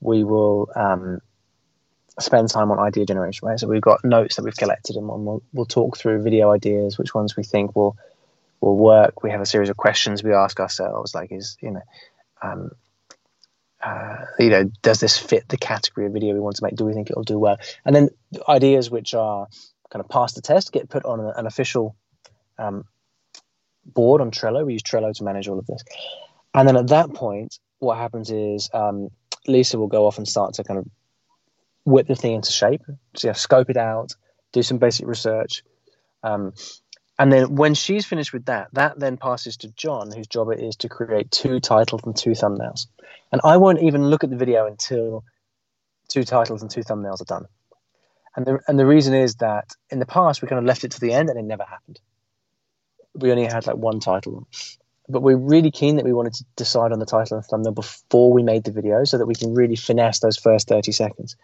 [0.00, 1.20] We will um,
[2.20, 3.58] spend time on idea generation, right?
[3.58, 7.14] So we've got notes that we've collected, and we'll, we'll talk through video ideas, which
[7.14, 7.96] ones we think will
[8.60, 9.22] will work.
[9.22, 11.82] We have a series of questions we ask ourselves, like is you know,
[12.42, 12.70] um,
[13.82, 16.76] uh, you know, does this fit the category of video we want to make?
[16.76, 17.58] Do we think it'll do well?
[17.84, 18.10] And then
[18.48, 19.48] ideas which are
[19.90, 21.96] kind of past the test get put on a, an official
[22.58, 22.84] um,
[23.84, 24.64] board on Trello.
[24.64, 25.82] We use Trello to manage all of this.
[26.54, 29.08] And then at that point, what happens is um,
[29.46, 30.86] Lisa will go off and start to kind of
[31.84, 32.82] whip the thing into shape,
[33.16, 34.14] so, yeah, scope it out,
[34.52, 35.62] do some basic research.
[36.22, 36.52] Um,
[37.18, 40.60] and then when she's finished with that, that then passes to John, whose job it
[40.60, 42.86] is to create two titles and two thumbnails.
[43.30, 45.24] And I won't even look at the video until
[46.08, 47.46] two titles and two thumbnails are done.
[48.34, 50.92] And the, and the reason is that in the past, we kind of left it
[50.92, 52.00] to the end and it never happened.
[53.14, 54.48] We only had like one title.
[55.08, 58.32] But we're really keen that we wanted to decide on the title and thumbnail before
[58.32, 61.36] we made the video so that we can really finesse those first 30 seconds.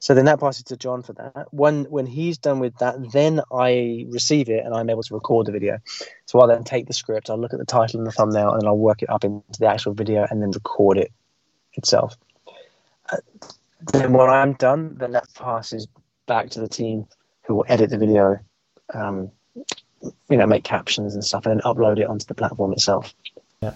[0.00, 1.48] So then that passes to John for that.
[1.50, 5.46] When when he's done with that, then I receive it and I'm able to record
[5.46, 5.78] the video.
[6.24, 8.62] So I'll then take the script, I'll look at the title and the thumbnail, and
[8.62, 11.12] then I'll work it up into the actual video and then record it
[11.74, 12.16] itself.
[13.12, 13.18] Uh,
[13.92, 15.86] then when I'm done, then that passes
[16.26, 17.06] back to the team
[17.42, 18.38] who will edit the video,
[18.94, 19.30] um,
[20.30, 23.14] you know, make captions and stuff, and then upload it onto the platform itself.
[23.62, 23.74] Yeah.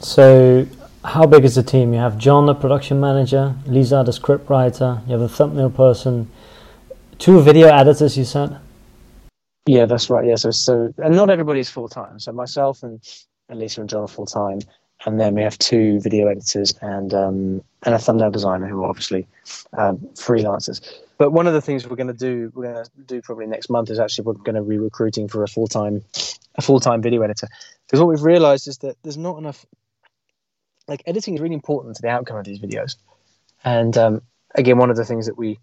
[0.00, 0.66] So
[1.04, 1.92] how big is the team?
[1.92, 6.30] You have John, the production manager, Lisa, the script writer, you have a thumbnail person,
[7.18, 8.58] two video editors, you said?
[9.66, 10.26] Yeah, that's right.
[10.26, 12.18] Yeah, so, so and not everybody's full time.
[12.18, 13.00] So myself and,
[13.48, 14.60] and Lisa and John are full time.
[15.06, 18.88] And then we have two video editors and um, and a thumbnail designer who are
[18.90, 19.26] obviously
[19.78, 20.82] um, freelancers.
[21.16, 23.70] But one of the things we're going to do, we're going to do probably next
[23.70, 26.04] month, is actually we're going to be recruiting for a full time
[26.56, 27.48] a full time video editor.
[27.86, 29.64] Because what we've realised is that there's not enough
[30.90, 32.96] like editing is really important to the outcome of these videos.
[33.64, 34.22] And um,
[34.54, 35.58] again, one of the things that we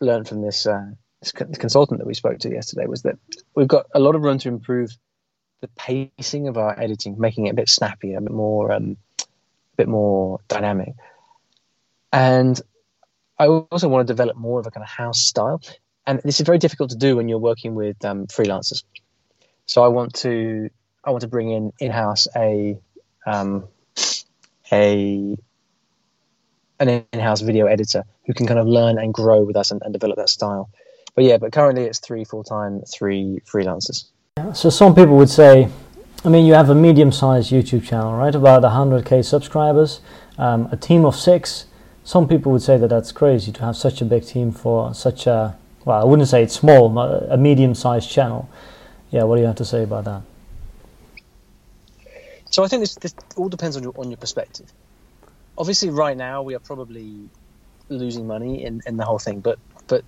[0.00, 0.90] learned from this, uh,
[1.20, 3.16] this consultant that we spoke to yesterday was that
[3.54, 4.90] we've got a lot of room to improve
[5.60, 9.24] the pacing of our editing, making it a bit snappier, a bit more, um, a
[9.76, 10.94] bit more dynamic.
[12.12, 12.60] And
[13.38, 15.60] I also want to develop more of a kind of house style,
[16.06, 18.82] and this is very difficult to do when you're working with um, freelancers.
[19.66, 20.70] So I want to
[21.04, 22.78] I want to bring in in house a
[23.26, 23.68] um,
[24.72, 25.36] a
[26.80, 29.92] an in-house video editor who can kind of learn and grow with us and, and
[29.92, 30.70] develop that style.
[31.14, 34.04] But yeah, but currently it's three full-time, three freelancers.
[34.54, 35.68] So some people would say,
[36.24, 38.32] I mean, you have a medium-sized YouTube channel, right?
[38.32, 40.00] About 100k subscribers,
[40.38, 41.66] um, a team of six.
[42.04, 45.26] Some people would say that that's crazy to have such a big team for such
[45.26, 45.56] a
[45.88, 48.46] well, I wouldn't say it's small, but a medium-sized channel.
[49.10, 50.22] Yeah, what do you have to say about that?
[52.58, 54.66] So I think this, this all depends on your on your perspective.
[55.56, 57.30] Obviously, right now we are probably
[57.88, 60.02] losing money in, in the whole thing, but but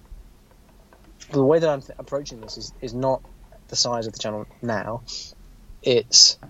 [1.30, 3.22] the way that I'm th- approaching this is, is not
[3.68, 5.04] the size of the channel now.
[5.80, 6.40] It's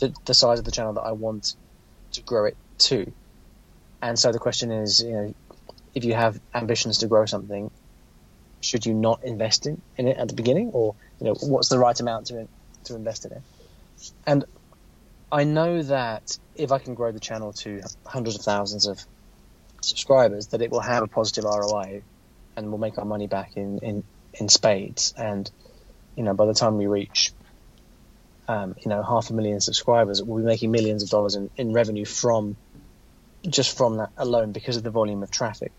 [0.00, 1.52] the, the size of the channel that I want
[2.12, 2.56] to grow it
[2.88, 3.12] to.
[4.00, 5.34] And so the question is, you know,
[5.94, 7.70] if you have ambitions to grow something,
[8.62, 11.78] should you not invest in, in it at the beginning, or you know, what's the
[11.78, 12.48] right amount to
[12.86, 13.42] to invest in it?
[14.26, 14.46] And
[15.32, 19.00] I know that if I can grow the channel to hundreds of thousands of
[19.82, 22.02] subscribers, that it will have a positive ROI
[22.56, 24.04] and we'll make our money back in, in,
[24.38, 25.12] in spades.
[25.16, 25.50] And,
[26.16, 27.32] you know, by the time we reach,
[28.48, 31.72] um, you know, half a million subscribers, we'll be making millions of dollars in, in
[31.72, 32.56] revenue from
[33.48, 35.72] just from that alone because of the volume of traffic.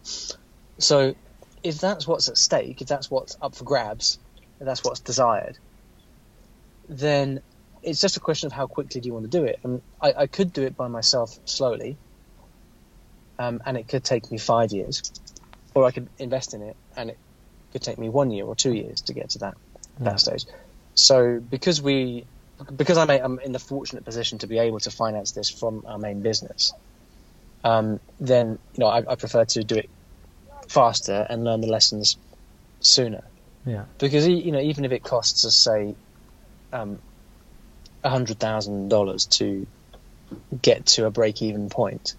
[0.80, 1.16] So
[1.64, 4.20] if that's what's at stake, if that's what's up for grabs,
[4.60, 5.58] if that's what's desired,
[6.88, 7.42] then
[7.84, 9.60] it's just a question of how quickly do you want to do it.
[9.64, 11.98] And I, I could do it by myself slowly,
[13.40, 15.02] um, and it could take me five years,
[15.74, 17.18] or I could invest in it, and it
[17.72, 19.56] could take me one year or two years to get to that
[20.00, 20.46] that stage.
[20.94, 22.26] So because we,
[22.76, 25.98] because I'm, I'm in the fortunate position to be able to finance this from our
[25.98, 26.74] main business,
[27.64, 29.90] um, then you know I, I prefer to do it
[30.68, 32.18] faster and learn the lessons
[32.80, 33.24] sooner.
[33.66, 33.86] Yeah.
[34.00, 35.96] Because you know, even if it costs us, say,
[36.74, 37.00] um,
[38.10, 39.68] hundred thousand dollars to
[40.62, 42.16] get to a break-even point,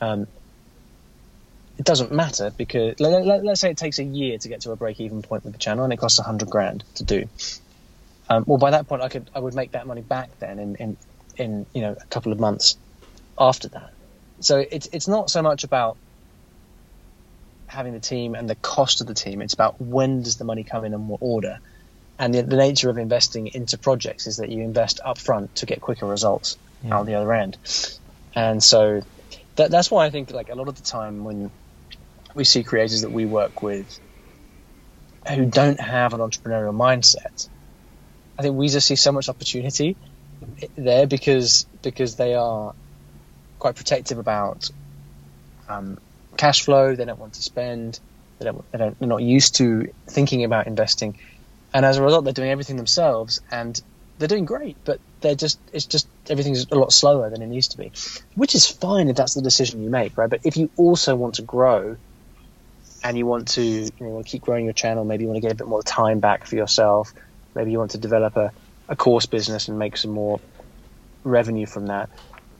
[0.00, 0.26] um,
[1.78, 4.72] it doesn't matter because let, let, let's say it takes a year to get to
[4.72, 7.24] a break-even point with the channel, and it costs a hundred grand to do.
[8.28, 10.74] Um, well, by that point, I could I would make that money back then in,
[10.76, 10.96] in
[11.36, 12.76] in you know a couple of months
[13.38, 13.90] after that.
[14.40, 15.98] So it's it's not so much about
[17.66, 19.40] having the team and the cost of the team.
[19.42, 21.58] It's about when does the money come in and what order.
[22.18, 25.80] And the, the nature of investing into projects is that you invest upfront to get
[25.80, 26.96] quicker results yeah.
[26.96, 27.56] out the other end.
[28.34, 29.02] And so
[29.56, 31.50] that, that's why I think like a lot of the time when
[32.34, 34.00] we see creators that we work with
[35.28, 37.48] who don't have an entrepreneurial mindset,
[38.38, 39.96] I think we just see so much opportunity
[40.76, 42.74] there because because they are
[43.58, 44.70] quite protective about
[45.68, 45.98] um,
[46.36, 46.94] cash flow.
[46.94, 47.98] They don't want to spend.
[48.38, 48.98] They don't, they don't.
[48.98, 51.18] They're not used to thinking about investing,
[51.72, 53.80] and as a result, they're doing everything themselves, and
[54.18, 54.76] they're doing great.
[54.84, 55.58] But they're just.
[55.72, 57.92] It's just everything's a lot slower than it needs to be,
[58.34, 60.30] which is fine if that's the decision you make, right?
[60.30, 61.96] But if you also want to grow,
[63.04, 65.52] and you want to, you know, keep growing your channel, maybe you want to get
[65.52, 67.12] a bit more time back for yourself.
[67.54, 68.52] Maybe you want to develop a,
[68.88, 70.40] a course business and make some more
[71.24, 72.10] revenue from that.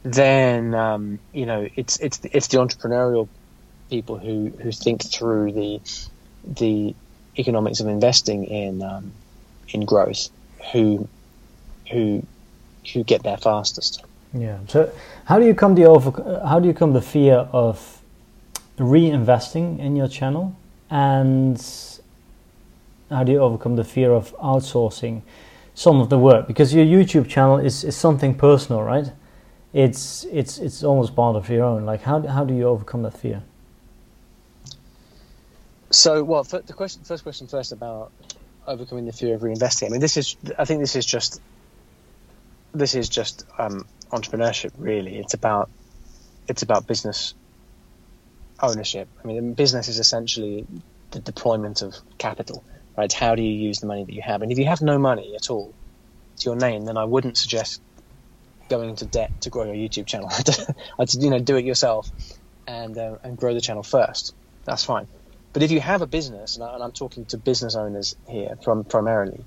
[0.03, 3.27] Then um, you know it's it's it's the entrepreneurial
[3.89, 5.81] people who, who think through the
[6.43, 6.95] the
[7.39, 9.11] economics of investing in um,
[9.69, 10.29] in growth
[10.71, 11.07] who
[11.91, 12.25] who
[12.93, 14.03] who get there fastest.
[14.33, 14.59] Yeah.
[14.67, 14.91] So
[15.25, 18.01] how do you come the over how do you come the fear of
[18.77, 20.55] reinvesting in your channel
[20.89, 21.57] and
[23.09, 25.21] how do you overcome the fear of outsourcing
[25.73, 29.11] some of the work because your YouTube channel is, is something personal, right?
[29.73, 31.85] It's it's it's almost part of your own.
[31.85, 33.43] Like how how do you overcome that fear?
[35.91, 38.11] So, well, the question, first question first about
[38.67, 39.87] overcoming the fear of reinvesting.
[39.87, 41.41] I mean, this is, I think this is just,
[42.73, 44.71] this is just um, entrepreneurship.
[44.77, 45.69] Really, it's about,
[46.47, 47.33] it's about business
[48.61, 49.07] ownership.
[49.23, 50.67] I mean, business is essentially
[51.11, 52.63] the deployment of capital,
[52.95, 53.11] right?
[53.11, 54.43] How do you use the money that you have?
[54.43, 55.73] And if you have no money at all
[56.37, 57.81] to your name, then I wouldn't suggest
[58.69, 60.29] going into debt to grow your YouTube channel.
[60.99, 62.11] I'd, you know, do it yourself
[62.67, 64.35] and uh, and grow the channel first.
[64.65, 65.07] That's fine.
[65.53, 68.55] But if you have a business, and, I, am talking to business owners here
[68.89, 69.43] primarily,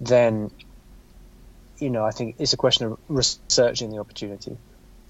[0.00, 0.50] then
[1.78, 4.56] you know I think it's a question of researching the opportunity.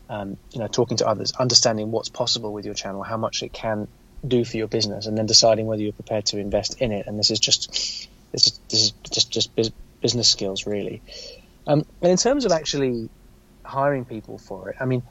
[0.08, 3.52] Um, you know, talking to others, understanding what's possible with your channel, how much it
[3.52, 3.88] can
[4.26, 7.06] do for your business, and then deciding whether you're prepared to invest in it.
[7.06, 7.70] And this is just
[8.32, 11.02] this is, this is just just business skills, really.
[11.66, 13.08] Um, and in terms of actually
[13.64, 15.02] hiring people for it, I mean,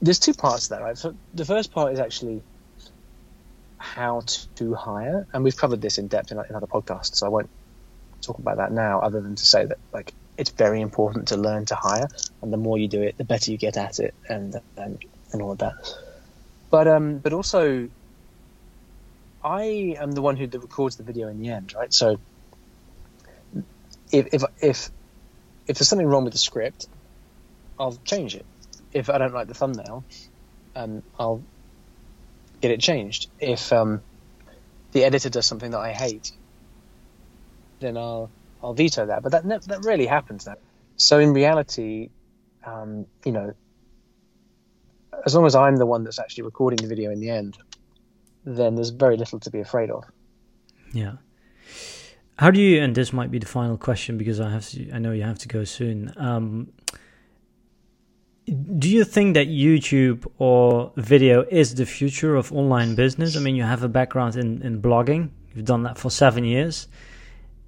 [0.00, 0.98] there's two parts to that, right?
[0.98, 2.42] So the first part is actually
[3.82, 4.22] how
[4.56, 7.50] to hire, and we've covered this in depth in, in other podcasts, so I won't
[8.24, 11.66] talk about that now, other than to say that like it's very important to learn
[11.66, 12.08] to hire,
[12.40, 15.42] and the more you do it, the better you get at it, and and, and
[15.42, 15.74] all of that.
[16.70, 17.88] But um, but also,
[19.42, 21.92] I am the one who records the video in the end, right?
[21.92, 22.18] So
[24.12, 24.90] if if if
[25.66, 26.86] if there's something wrong with the script,
[27.78, 28.46] I'll change it.
[28.92, 30.06] If I don't like the thumbnail,
[30.74, 31.44] um, I'll
[32.62, 33.28] get it changed.
[33.38, 34.00] If um,
[34.92, 36.32] the editor does something that I hate,
[37.80, 38.30] then I'll
[38.62, 39.22] I'll veto that.
[39.22, 40.44] But that that rarely happens.
[40.44, 40.58] That
[40.96, 42.08] so in reality,
[42.64, 43.52] um, you know,
[45.26, 47.58] as long as I'm the one that's actually recording the video in the end,
[48.44, 50.04] then there's very little to be afraid of.
[50.92, 51.14] Yeah.
[52.36, 52.80] How do you?
[52.82, 54.90] And this might be the final question because I have to.
[54.92, 56.12] I know you have to go soon.
[56.16, 56.72] Um,
[58.46, 63.36] do you think that YouTube or video is the future of online business?
[63.36, 66.88] I mean, you have a background in, in blogging, you've done that for seven years.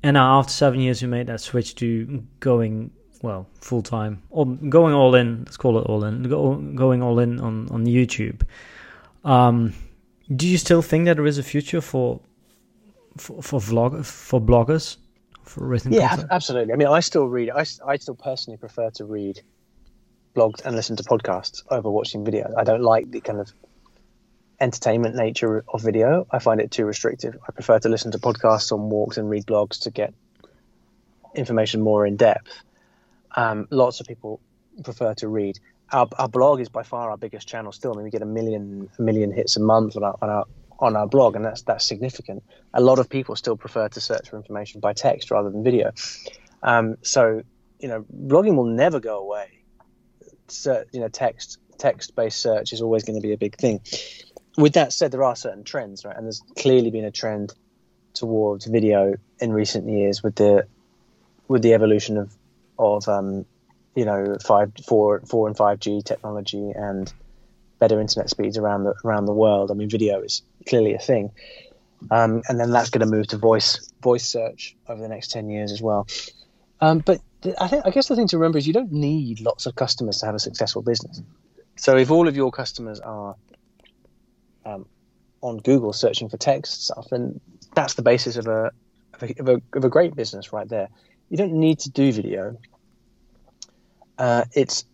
[0.03, 2.91] And now, after seven years, you made that switch to going,
[3.23, 7.19] well, full time, or going all in, let's call it all in, go, going all
[7.21, 8.43] in on, on YouTube.
[9.25, 9.73] Um,
[10.35, 12.21] do you still think that there is a future for
[13.17, 14.97] for, for vlog for bloggers
[15.45, 16.29] for written yeah content?
[16.33, 19.41] absolutely i mean i still read I, I still personally prefer to read
[20.35, 22.53] blogs and listen to podcasts over watching video.
[22.57, 23.53] I don't like the kind of
[24.61, 26.27] entertainment nature of video.
[26.31, 27.37] I find it too restrictive.
[27.49, 30.15] I prefer to listen to podcasts on walks and read blogs to get
[31.35, 32.51] information more in depth.
[33.37, 34.41] Um, lots of people
[34.83, 35.59] prefer to read.
[35.93, 37.93] Our, our, blog is by far our biggest channel still.
[37.93, 40.45] I mean, we get a million a million hits a month on our, on our
[40.81, 42.43] on our blog, and that's that's significant.
[42.73, 45.93] A lot of people still prefer to search for information by text rather than video.
[46.63, 47.43] Um, so,
[47.79, 49.64] you know, blogging will never go away
[50.93, 53.81] you know text text-based search is always going to be a big thing.
[54.57, 56.17] With that said, there are certain trends, right?
[56.17, 57.53] And there's clearly been a trend
[58.13, 60.67] towards video in recent years with the
[61.49, 62.35] with the evolution of
[62.79, 63.45] of um,
[63.95, 67.13] you know five, four, four and five G technology and
[67.79, 69.71] better internet speeds around the around the world.
[69.71, 71.33] I mean, video is clearly a thing,
[72.11, 75.51] um, and then that's going to move to voice voice search over the next ten
[75.51, 76.07] years as well.
[76.81, 77.21] Um, but
[77.59, 80.19] I think I guess the thing to remember is you don't need lots of customers
[80.19, 81.23] to have a successful business.
[81.77, 83.35] So if all of your customers are
[84.65, 84.87] um,
[85.41, 87.41] on Google searching for text stuff, then
[87.75, 88.71] that's the basis of a,
[89.15, 90.89] of a, of a, of a great business right there.
[91.29, 92.57] You don't need to do video.
[94.17, 94.85] Uh, it's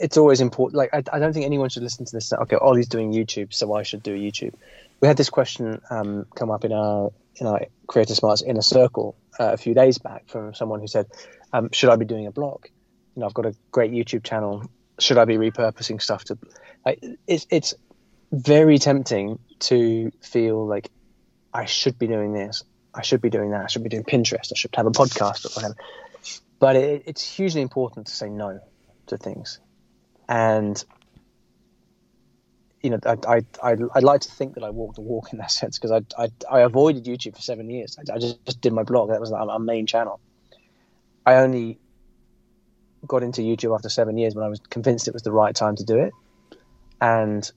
[0.00, 0.76] it's always important.
[0.76, 2.32] Like I, I don't think anyone should listen to this.
[2.32, 4.54] Okay, Ollie's doing YouTube, so I should do YouTube.
[5.04, 9.14] We had this question um, come up in our in our Creator Smarts inner circle
[9.38, 11.08] uh, a few days back from someone who said,
[11.52, 12.64] um, "Should I be doing a blog?
[13.14, 14.64] You know, I've got a great YouTube channel.
[14.98, 16.38] Should I be repurposing stuff to?"
[16.86, 17.74] Like, it's it's
[18.32, 20.88] very tempting to feel like
[21.52, 22.64] I should be doing this.
[22.94, 23.64] I should be doing that.
[23.64, 24.52] I should be doing Pinterest.
[24.52, 25.76] I should have a podcast or whatever.
[26.58, 28.58] But it, it's hugely important to say no
[29.08, 29.60] to things
[30.28, 30.82] and
[32.84, 35.38] you know, I, I, I, would like to think that I walked the walk in
[35.38, 37.96] that sense because I, I, I, avoided YouTube for seven years.
[37.98, 39.08] I, I just, just, did my blog.
[39.08, 40.20] That was our main channel.
[41.24, 41.78] I only
[43.06, 45.76] got into YouTube after seven years when I was convinced it was the right time
[45.76, 46.12] to do it.
[47.00, 47.50] And,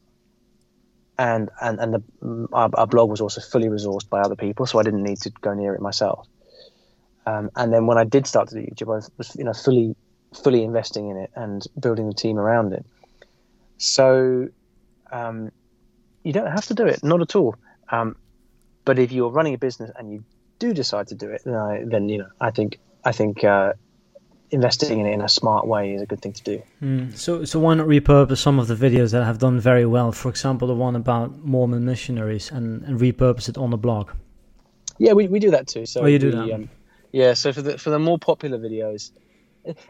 [1.19, 4.65] and, and, and the, our, our blog was also fully resourced by other people.
[4.65, 6.25] So I didn't need to go near it myself.
[7.25, 9.93] Um, and then when I did start to do YouTube, I was, you know, fully
[10.33, 12.85] fully investing in it and building the team around it.
[13.77, 14.49] So
[15.11, 15.51] um,
[16.23, 17.55] you don't have to do it, not at all.
[17.89, 18.15] Um,
[18.85, 20.23] but if you're running a business and you
[20.59, 23.73] do decide to do it, then, I, then you know I think I think uh,
[24.51, 26.63] investing in it in a smart way is a good thing to do.
[26.81, 27.17] Mm.
[27.17, 30.11] So, so why not repurpose some of the videos that have done very well?
[30.11, 34.11] For example, the one about Mormon missionaries, and, and repurpose it on the blog.
[34.97, 35.85] Yeah, we, we do that too.
[35.85, 36.53] So oh, you do we, that.
[36.53, 36.69] Um,
[37.11, 39.11] yeah, so for the for the more popular videos,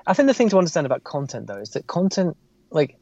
[0.05, 2.35] I think the thing to understand about content though is that content,
[2.71, 2.97] like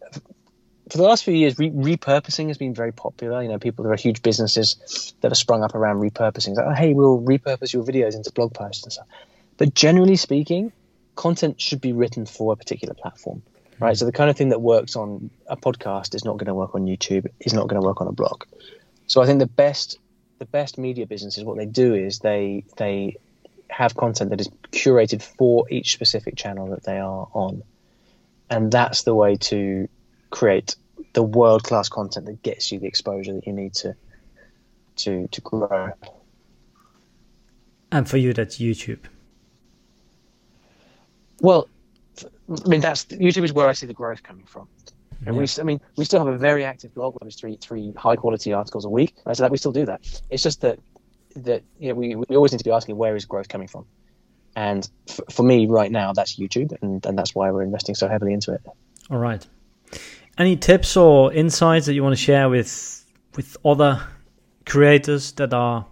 [0.90, 3.42] for the last few years, re- repurposing has been very popular.
[3.42, 6.56] You know, people there are huge businesses that have sprung up around repurposing.
[6.56, 9.08] Like, oh, hey, we'll repurpose your videos into blog posts and stuff.
[9.58, 10.72] But generally speaking,
[11.16, 13.42] content should be written for a particular platform,
[13.80, 13.94] right?
[13.94, 13.96] Mm-hmm.
[13.96, 16.76] So the kind of thing that works on a podcast is not going to work
[16.76, 18.44] on YouTube, is not going to work on a blog.
[19.08, 19.98] So I think the best
[20.38, 23.16] the best media businesses what they do is they they
[23.70, 27.64] have content that is curated for each specific channel that they are on.
[28.50, 29.88] And that's the way to
[30.36, 30.76] create
[31.14, 33.96] the world class content that gets you the exposure that you need to
[34.98, 35.92] to to grow.
[37.92, 39.00] And for you that's YouTube.
[41.40, 41.70] Well,
[42.66, 44.68] I mean that's YouTube is where I see the growth coming from.
[45.26, 45.42] And yeah.
[45.42, 48.52] we, I mean, we still have a very active blog with three three high quality
[48.52, 49.16] articles a week.
[49.26, 49.36] Right?
[49.38, 50.02] So that we still do that.
[50.30, 50.80] It's just that
[51.38, 53.86] that you know, we, we always need to be asking where is growth coming from
[54.56, 58.08] and f- for me right now that's youtube and, and that's why we're investing so
[58.08, 58.62] heavily into it
[59.10, 59.46] all right
[60.38, 63.06] any tips or insights that you want to share with
[63.36, 64.02] with other
[64.66, 65.86] creators that are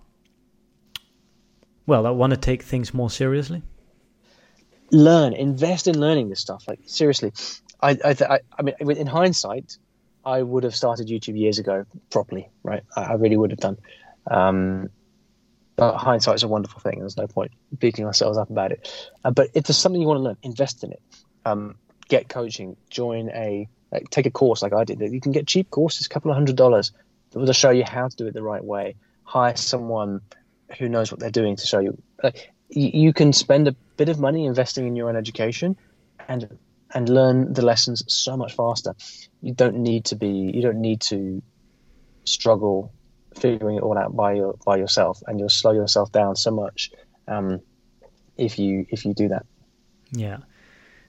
[1.86, 3.62] well that want to take things more seriously
[4.92, 7.32] learn invest in learning this stuff like seriously
[7.82, 9.78] i i, I, I mean in hindsight
[10.26, 13.78] i would have started youtube years ago properly right i, I really would have done
[14.30, 14.90] um,
[15.76, 17.00] but hindsight is a wonderful thing.
[17.00, 19.12] There's no point beating ourselves up about it.
[19.24, 21.02] Uh, but if there's something you want to learn, invest in it.
[21.46, 21.76] Um,
[22.08, 22.78] get coaching.
[22.90, 25.00] Join a like, take a course like I did.
[25.00, 26.92] You can get cheap courses, a couple of hundred dollars,
[27.34, 28.96] will show you how to do it the right way.
[29.24, 30.22] Hire someone
[30.78, 32.02] who knows what they're doing to show you.
[32.24, 35.78] Like, you, you can spend a bit of money investing in your own education,
[36.28, 36.58] and
[36.96, 38.96] and learn the lessons so much faster.
[39.42, 40.30] You don't need to be.
[40.30, 41.42] You don't need to
[42.26, 42.92] struggle
[43.36, 46.92] figuring it all out by your by yourself, and you'll slow yourself down so much
[47.28, 47.62] um,
[48.38, 49.46] if you if you do that.
[50.12, 50.38] Yeah.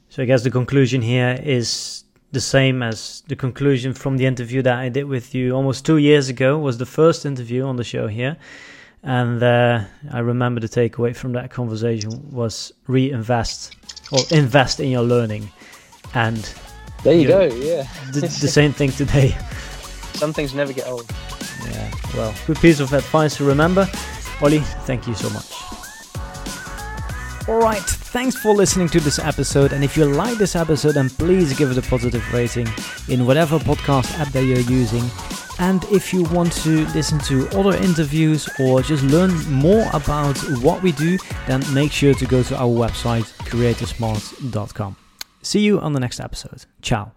[0.09, 2.05] So I guess the conclusion here is
[2.35, 5.97] the same as the conclusion from the interview that I did with you almost two
[5.97, 6.59] years ago.
[6.59, 8.37] Was the first interview on the show here,
[9.03, 13.77] and uh, I remember the takeaway from that conversation was reinvest
[14.13, 15.49] or invest in your learning,
[16.15, 16.53] and
[17.03, 17.43] there you, you go.
[17.45, 19.37] Yeah, the, the same thing today.
[20.15, 21.11] Some things never get old.
[21.65, 23.89] Yeah, well, good piece of advice to remember.
[24.43, 25.51] Ollie, thank you so much.
[27.47, 29.75] Alright, thanks for listening to this episode.
[29.75, 32.67] And if you like this episode, then please give it a positive rating
[33.09, 35.05] in whatever podcast app that you're using.
[35.59, 40.83] And if you want to listen to other interviews or just learn more about what
[40.83, 44.97] we do, then make sure to go to our website, creatorsmart.com.
[45.43, 46.65] See you on the next episode.
[46.81, 47.13] Ciao.